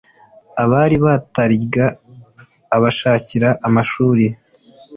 abari 0.63 0.97
batariga 1.05 1.85
abashakira 2.75 3.49
amashuri 3.67 4.25